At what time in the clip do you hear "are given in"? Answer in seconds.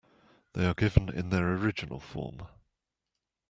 0.65-1.29